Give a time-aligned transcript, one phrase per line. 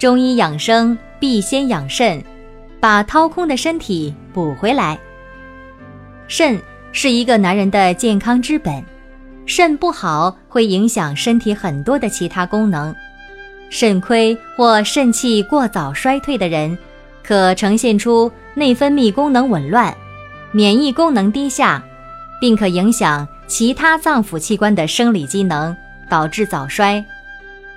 [0.00, 2.24] 中医养生必先养肾，
[2.80, 4.98] 把掏空的身体补回来。
[6.26, 6.58] 肾
[6.90, 8.82] 是一个男人的健康之本，
[9.44, 12.96] 肾不好会影响身体很多的其他功能。
[13.68, 16.78] 肾亏或肾气过早衰退的人，
[17.22, 19.94] 可呈现出内分泌功能紊乱、
[20.50, 21.84] 免疫功能低下，
[22.40, 25.76] 并可影响其他脏腑器官的生理机能，
[26.08, 27.04] 导致早衰。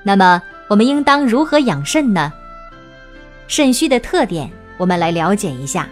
[0.03, 2.31] 那么我们应当如何养肾呢？
[3.47, 5.87] 肾虚的特点，我们来了解一下。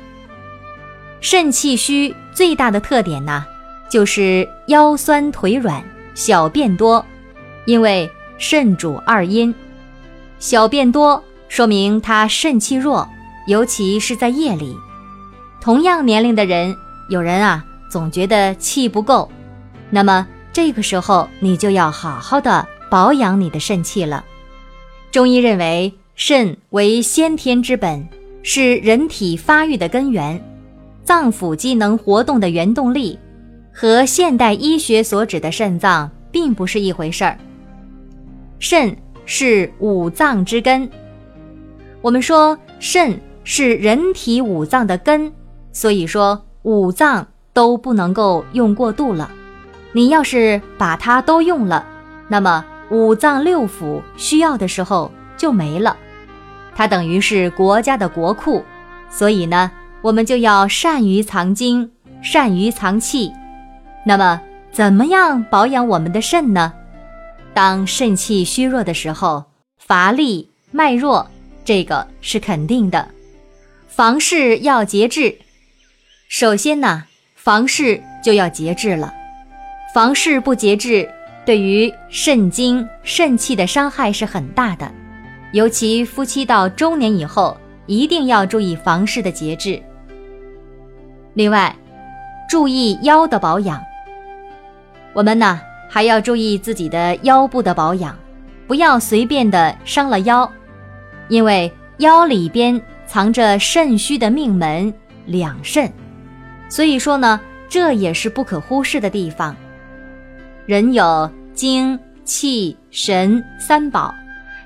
[1.20, 3.46] 肾气虚最大的特点呢，
[3.90, 5.84] 就是腰酸腿软、
[6.16, 7.06] 小便多。
[7.66, 9.54] 因为肾主二阴，
[10.40, 13.08] 小便多说明他肾气弱，
[13.48, 14.76] 尤其是在夜里。
[15.60, 16.76] 同样年龄的人，
[17.10, 19.30] 有人啊总觉得气不够，
[19.92, 22.68] 那么这个时候你就要好好的。
[22.90, 24.26] 保养你的肾气了。
[25.12, 28.08] 中医认为，肾为先天之本，
[28.44, 30.42] 是人体发育的根源，
[31.04, 33.20] 脏腑机能活动的原动力，
[33.74, 37.38] 和现代医学所指的肾脏并不是一回事儿。
[38.58, 38.96] 肾
[39.26, 40.90] 是五脏之根，
[42.02, 45.30] 我们说肾是人体五脏的根，
[45.74, 49.30] 所以说五脏都不能够用过度了。
[49.92, 51.86] 你要是把它都用了，
[52.30, 52.66] 那么。
[52.92, 55.96] 五脏六腑需要的时候就没了，
[56.76, 58.64] 它等于是国家的国库，
[59.10, 59.72] 所以呢，
[60.02, 61.90] 我们就要善于藏精，
[62.22, 63.32] 善于藏气。
[64.06, 64.42] 那么，
[64.74, 66.74] 怎么样保养我们的肾呢？
[67.54, 69.46] 当肾气虚弱的时候，
[69.78, 71.26] 乏力、脉弱，
[71.64, 73.08] 这个是肯定的。
[73.88, 75.38] 房事要节制，
[76.28, 77.06] 首先呢，
[77.36, 79.14] 房事就要节制了，
[79.94, 81.10] 房事不节制。
[81.46, 84.92] 对于肾精、肾气的伤害是很大的，
[85.54, 87.58] 尤其夫妻到中年以后，
[87.88, 89.82] 一定要注意房事的节制。
[91.34, 91.76] 另外，
[92.50, 93.82] 注意腰的保养。
[95.14, 95.60] 我们呢
[95.90, 98.18] 还要注意自己的腰部的保养，
[98.68, 100.50] 不要随便的伤了腰，
[101.28, 104.94] 因为腰里边藏着肾虚的命门
[105.26, 105.92] 两肾，
[106.70, 109.56] 所以说呢，这也是不可忽视的地方。
[110.72, 114.16] 人有精、气、神三宝，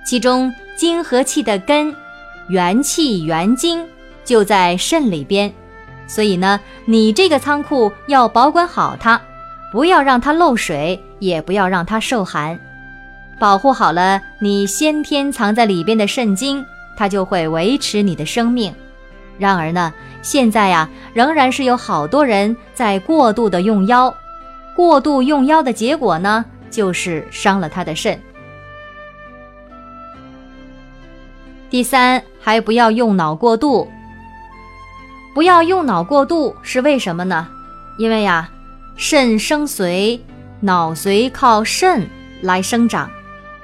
[0.06, 1.92] 其中精和气的根，
[2.48, 3.84] 元气、元精
[4.24, 5.52] 就在肾里边。
[6.06, 9.20] 所以呢，你这个仓库要保管好它，
[9.72, 12.60] 不要让它漏水，也不要让它受寒。
[13.40, 16.64] 保护好了你先天藏在里边的肾精，
[16.96, 18.72] 它就会维持你的生命。
[19.40, 24.16] 然而呢，现在呀，仍然是有好多人在过度的用腰。
[24.76, 28.20] 过度用腰的结果呢，就是伤了他的肾。
[31.70, 33.88] 第三，还不要用脑过度。
[35.34, 37.48] 不要用脑过度是为什么呢？
[37.98, 38.50] 因为呀，
[38.96, 40.20] 肾生髓，
[40.60, 42.08] 脑髓靠肾
[42.42, 43.10] 来生长，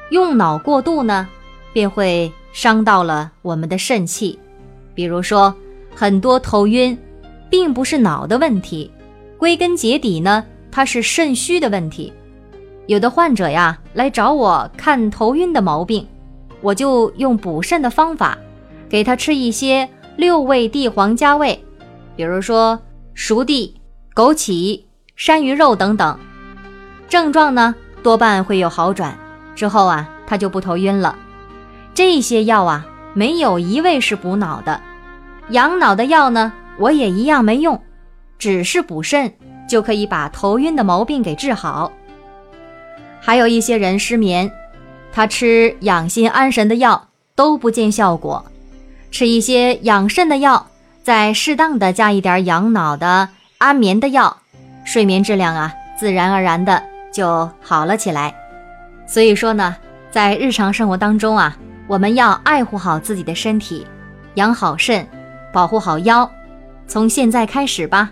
[0.09, 1.27] 用脑过度呢，
[1.73, 4.37] 便会伤到了我们的肾气。
[4.93, 5.53] 比如说，
[5.95, 6.97] 很多头晕，
[7.49, 8.91] 并不是脑的问题，
[9.37, 10.43] 归根结底呢。
[10.71, 12.13] 它是肾虚的问题，
[12.87, 16.07] 有的患者呀来找我看头晕的毛病，
[16.61, 18.37] 我就用补肾的方法，
[18.89, 21.61] 给他吃一些六味地黄加味，
[22.15, 22.79] 比如说
[23.13, 23.75] 熟地、
[24.15, 24.81] 枸杞、
[25.15, 26.17] 山萸肉等等，
[27.09, 29.17] 症状呢多半会有好转，
[29.53, 31.17] 之后啊他就不头晕了。
[31.93, 34.81] 这些药啊没有一味是补脑的，
[35.49, 37.81] 养脑的药呢我也一样没用，
[38.39, 39.33] 只是补肾。
[39.71, 41.89] 就可以把头晕的毛病给治好。
[43.21, 44.51] 还有一些人失眠，
[45.13, 48.43] 他吃养心安神的药都不见效果，
[49.11, 50.67] 吃一些养肾的药，
[51.03, 53.29] 再适当的加一点养脑的
[53.59, 54.35] 安眠的药，
[54.83, 56.83] 睡眠质量啊自然而然的
[57.13, 58.35] 就好了起来。
[59.07, 59.73] 所以说呢，
[60.11, 61.55] 在日常生活当中啊，
[61.87, 63.87] 我们要爱护好自己的身体，
[64.33, 65.07] 养好肾，
[65.53, 66.29] 保护好腰，
[66.87, 68.11] 从现在开始吧。